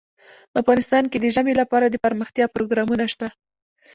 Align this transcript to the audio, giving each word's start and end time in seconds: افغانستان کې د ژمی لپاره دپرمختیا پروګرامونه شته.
افغانستان 0.61 1.03
کې 1.11 1.17
د 1.19 1.25
ژمی 1.35 1.53
لپاره 1.61 1.85
دپرمختیا 1.95 2.45
پروګرامونه 2.55 3.05
شته. 3.13 3.27